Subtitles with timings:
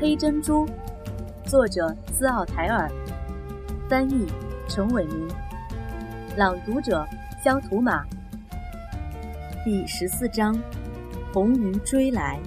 [0.00, 0.66] 黑珍珠，
[1.44, 2.90] 作者斯奥台尔，
[3.86, 4.26] 翻译
[4.66, 5.28] 陈伟民，
[6.38, 7.06] 朗读者
[7.44, 8.02] 肖图马。
[9.62, 10.58] 第十四章，
[11.34, 12.40] 红鱼追来。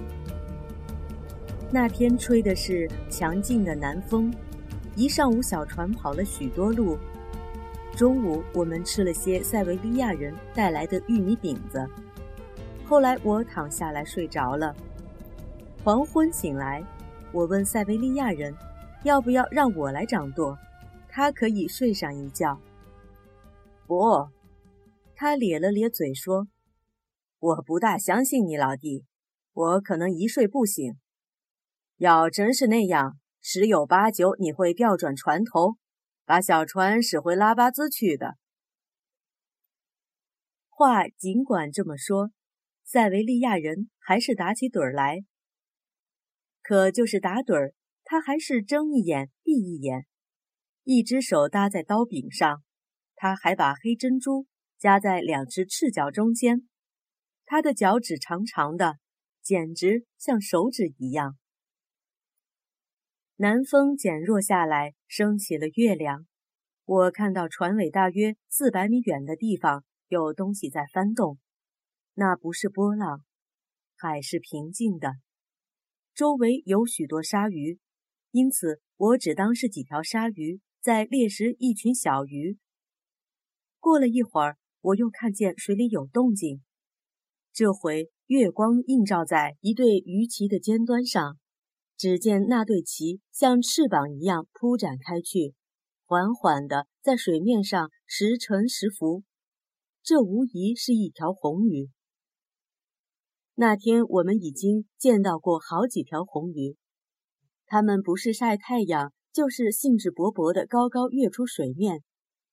[1.70, 4.34] 那天吹的是强劲的南风，
[4.96, 6.98] 一上午小船跑了许多路。
[7.94, 11.88] 中午我们吃了些塞维利亚人带来的玉米饼子。
[12.84, 14.74] 后来我躺下来睡着了。
[15.84, 16.82] 黄昏醒来，
[17.34, 18.54] 我问塞维利亚人，
[19.02, 20.56] 要不要让我来掌舵，
[21.08, 22.60] 他可以睡上一觉。
[23.88, 24.28] 不，
[25.16, 26.46] 他咧了咧嘴说
[27.40, 29.04] ：“我不大相信你，老弟，
[29.52, 30.94] 我可能一睡不醒。
[31.96, 35.76] 要真是那样，十有八九你会调转船头，
[36.24, 38.36] 把小船驶回拉巴兹去的。”
[40.70, 42.30] 话尽管这么说。
[42.86, 45.24] 塞维利亚人还是打起盹儿来，
[46.64, 50.06] 可就是打盹儿，他还是睁一眼闭一眼，
[50.82, 52.62] 一只手搭在刀柄上，
[53.14, 54.46] 他还把黑珍珠
[54.78, 56.66] 夹在两只赤脚中间，
[57.44, 58.94] 他的脚趾长长的，
[59.42, 61.36] 简直像手指一样。
[63.36, 66.26] 南风减弱下来，升起了月亮，
[66.86, 71.38] 我看到船尾大约四百米远的地方有东西在翻动。
[72.14, 73.22] 那不是波浪，
[73.96, 75.12] 海是平静的，
[76.14, 77.80] 周围有许多鲨鱼，
[78.30, 82.56] 因此我只当是几条鲨鱼在猎食一群小鱼。
[83.80, 86.62] 过了一会儿，我又看见水里有动静，
[87.52, 91.36] 这回月光映照在一对鱼鳍的尖端上，
[91.96, 95.56] 只见那对鳍像翅膀一样铺展开去，
[96.06, 99.24] 缓缓地在水面上时沉时浮。
[100.00, 101.90] 这无疑是一条红鱼。
[103.56, 106.76] 那天我们已经见到过好几条红鱼，
[107.66, 112.02] 它们不是晒太阳，就是兴致勃勃地高高跃出水面。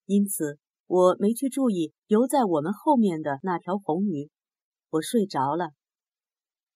[0.06, 4.30] 因此，我没去注意游在我们后面的那条红鱼。
[4.92, 5.72] 我睡着了。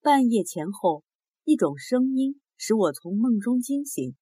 [0.01, 1.03] 半夜前后，
[1.43, 4.15] 一种声音使我从梦中惊醒。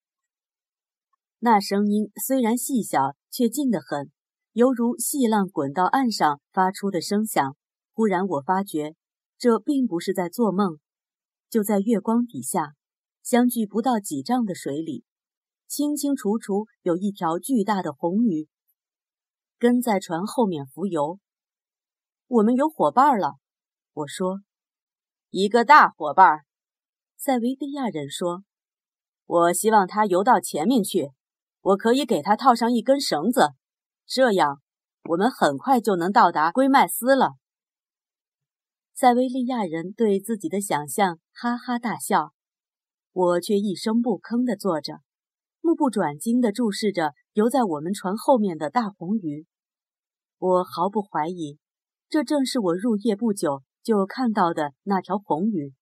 [1.38, 4.10] 那声音虽然细小，却近得很，
[4.52, 7.56] 犹如细浪滚到岸上发出的声响。
[7.94, 8.96] 忽然，我发觉。
[9.38, 10.78] 这并不是在做梦，
[11.50, 12.74] 就在月光底下，
[13.22, 15.04] 相距不到几丈的水里，
[15.66, 18.48] 清清楚楚有一条巨大的红鱼
[19.58, 21.18] 跟在船后面浮游。
[22.26, 23.34] 我们有伙伴了，
[23.92, 24.40] 我说，
[25.30, 26.40] 一个大伙伴。
[27.16, 28.44] 塞维利亚人说，
[29.26, 31.10] 我希望他游到前面去，
[31.60, 33.54] 我可以给他套上一根绳子，
[34.06, 34.60] 这样
[35.04, 37.36] 我们很快就能到达圭麦斯了。
[38.96, 42.32] 塞维利亚人对自己的想象哈哈大笑，
[43.10, 45.00] 我却一声不吭地坐着，
[45.60, 49.46] 目不转睛地注视着游在我们船后面的大红鱼。
[50.38, 51.58] 我毫不怀疑，
[52.08, 55.74] 这正是我入夜不久就看到的那条红鱼。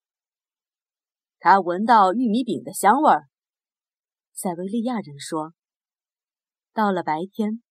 [1.39, 3.28] 他闻到玉米饼的香味儿，
[4.33, 5.53] 塞维利亚人说。
[6.72, 7.62] 到了白天，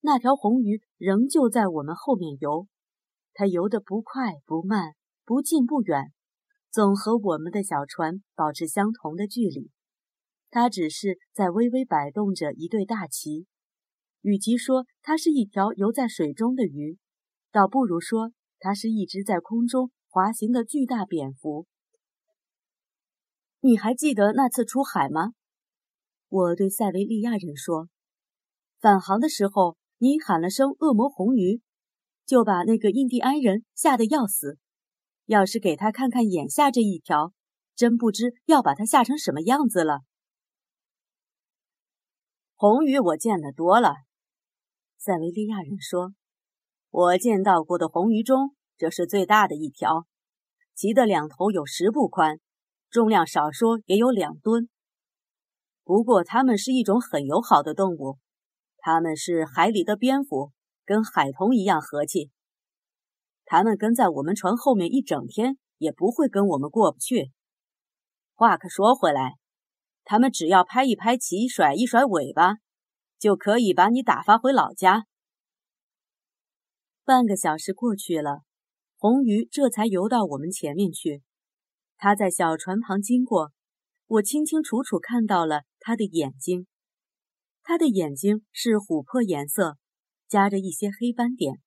[0.00, 2.66] 那条红鱼仍旧在我们后面游。
[3.34, 4.94] 它游得不快不慢，
[5.24, 6.12] 不近不远，
[6.70, 9.70] 总和我们的小船保持相同的距离。
[10.50, 13.46] 它只是在微微摆动着一对大鳍。
[14.20, 16.98] 与其说它是一条游在水中的鱼，
[17.50, 21.66] 倒不如说它是一只在空中滑行的巨大蝙蝠。
[23.60, 25.32] 你还记得那次出海吗？
[26.28, 27.88] 我对塞维利亚人说
[28.78, 31.62] ：“返航的时候，你喊了声‘恶魔红鱼’。”
[32.32, 34.56] 就把那个印第安人吓得要死。
[35.26, 37.34] 要是给他看看眼下这一条，
[37.74, 40.00] 真不知要把他吓成什么样子了。
[42.54, 43.96] 红鱼我见得多了，
[44.96, 46.14] 塞维利亚人说
[46.88, 50.06] ：“我见到过的红鱼中，这是最大的一条，
[50.74, 52.40] 鳍的两头有十步宽，
[52.88, 54.70] 重量少说也有两吨。
[55.84, 58.16] 不过它们是一种很友好的动物，
[58.78, 60.50] 它们是海里的蝙蝠。”
[60.84, 62.30] 跟海童一样和气，
[63.44, 67.32] 他们跟在我们船后面一整天，也不会跟我们过不去。
[68.34, 69.38] 话可说回来，
[70.04, 72.56] 他们只要拍一拍鳍，甩一甩尾巴，
[73.18, 75.06] 就可以把你打发回老家。
[77.04, 78.42] 半个小时过去了，
[78.96, 81.22] 红鱼这才游到我们前面去。
[81.96, 83.52] 它在小船旁经过，
[84.06, 86.66] 我清清楚楚看到了它的眼睛。
[87.62, 89.78] 它的眼睛是琥珀颜色。
[90.32, 91.60] 夹着一些黑斑点，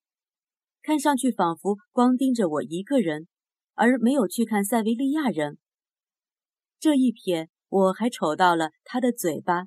[0.82, 3.28] 看上去仿佛光盯着我一个人，
[3.76, 5.60] 而没有去看塞维利亚人。
[6.80, 9.66] 这一瞥，我还瞅到了他的嘴巴，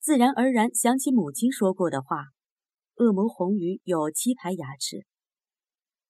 [0.00, 2.24] 自然而然想起母亲说过的话：
[2.96, 5.06] 恶魔红鱼有七排牙齿。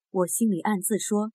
[0.08, 1.32] 我心里暗自说：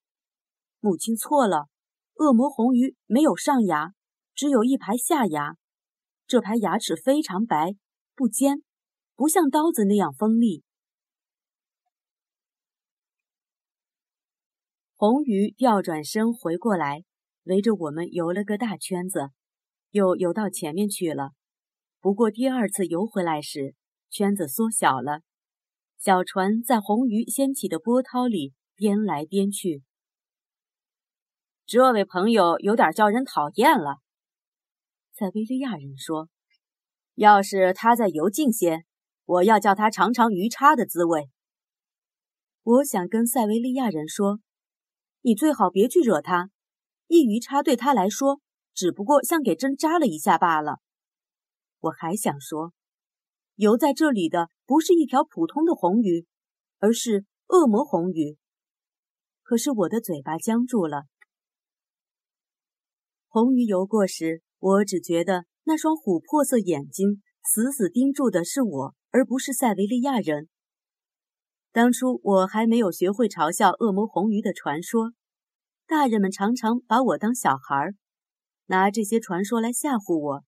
[0.80, 1.68] 母亲错了，
[2.14, 3.92] 恶魔红鱼没有上牙，
[4.34, 5.54] 只有一排下牙。
[6.26, 7.76] 这排牙齿非常白，
[8.16, 8.64] 不尖，
[9.16, 10.64] 不像刀子那样锋利。
[14.96, 17.04] 红鱼调转身回过来，
[17.44, 19.30] 围着我们游了个大圈子，
[19.90, 21.30] 又游到前面去了。
[22.00, 23.74] 不过第二次游回来时，
[24.10, 25.20] 圈子缩小了，
[25.98, 29.82] 小船在红鱼掀起的波涛里颠来颠去。
[31.66, 33.98] 这位朋友有点叫人讨厌了。
[35.12, 36.28] 塞维利亚人说
[37.14, 38.84] ：“要是他再游近些，
[39.24, 41.30] 我要叫他尝尝鱼叉的滋味。”
[42.62, 44.40] 我想跟塞维利亚人说
[45.22, 46.50] ：“你最好别去惹他，
[47.06, 48.40] 一鱼叉对他来说
[48.74, 50.78] 只不过像给针扎了一下罢了。”
[51.80, 52.72] 我还想说
[53.56, 56.26] ：“游在这里的不是一条普通的红鱼，
[56.78, 58.38] 而是恶魔红鱼。”
[59.42, 61.04] 可是我的嘴巴僵住了。
[63.28, 64.42] 红鱼游过时。
[64.64, 70.48] 我只觉得那双琥珀色眼睛死死盯住的是我，而不是塞维利亚人。
[71.70, 75.12] 当初我还没有学会嘲笑恶魔红鱼的传说，
[75.86, 77.94] 大人们常常把我当小孩，
[78.66, 80.44] 拿这些传说来吓唬我。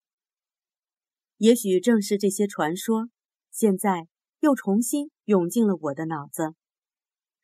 [1.36, 3.08] 也许正是这些传说，
[3.52, 4.08] 现在
[4.40, 6.56] 又重新涌进了我的脑子，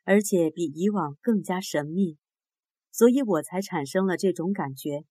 [0.02, 2.18] 而且比以往更加神秘，
[2.90, 5.04] 所以我才产生了这种感觉。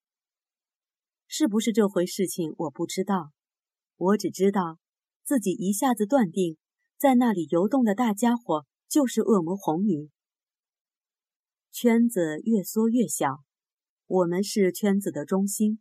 [1.25, 3.31] 是不是这回事情我不知道，
[3.95, 4.77] 我只知道
[5.23, 6.57] 自己一下子断定，
[6.97, 10.09] 在那里游动的大家伙就是恶魔红鱼。
[11.71, 13.43] 圈子越缩越小，
[14.07, 15.79] 我们是圈子的中心，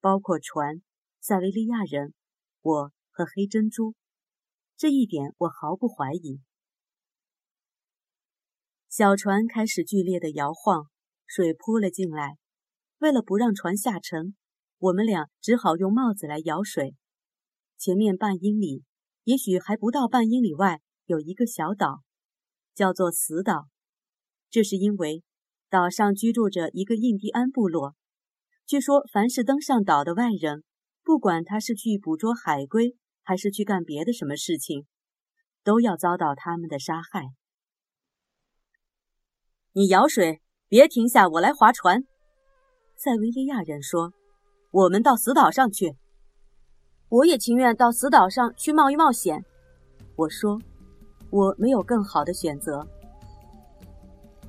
[0.00, 0.82] 包括船、
[1.20, 2.12] 塞维利亚人、
[2.60, 3.94] 我和黑珍珠，
[4.76, 6.40] 这一点我毫不怀疑。
[8.88, 10.90] 小船开始剧烈的摇晃，
[11.26, 12.36] 水扑了进来，
[12.98, 14.34] 为了不让船下沉。
[14.78, 16.96] 我们俩只好用帽子来舀水。
[17.80, 18.84] 前面半英里，
[19.24, 22.02] 也许还不到半英里外，有一个小岛，
[22.74, 23.68] 叫做死岛。
[24.50, 25.24] 这是因为
[25.70, 27.94] 岛上居住着一个印第安部落。
[28.66, 30.62] 据说，凡是登上岛的外人，
[31.02, 34.84] 不管他是去捕捉海龟，还是去干别的什么事情，
[35.64, 37.28] 都要遭到他们的杀害。
[39.72, 42.04] 你舀水，别停下，我来划船。”
[42.94, 44.12] 塞维利亚人说。
[44.70, 45.96] 我们到死岛上去，
[47.10, 49.44] 我也情愿到死岛上去冒一冒险。
[50.16, 50.58] 我说，
[51.28, 52.86] 我没有更好的选择。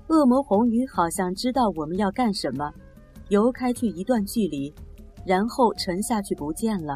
[0.07, 2.71] 恶魔红鱼好像知道我们要干什么，
[3.29, 4.73] 游开去一段距离，
[5.25, 6.95] 然后沉下去不见了。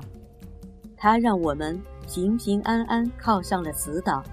[0.96, 4.24] 它让我们平平安安靠上了死岛。